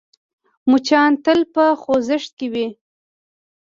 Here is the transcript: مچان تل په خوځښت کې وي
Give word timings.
مچان 0.69 1.11
تل 1.23 1.39
په 1.53 1.63
خوځښت 1.81 2.31
کې 2.37 2.47
وي 2.53 2.67